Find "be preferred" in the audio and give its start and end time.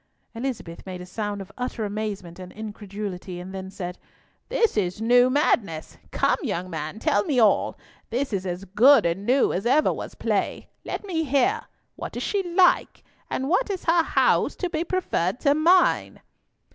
14.71-15.39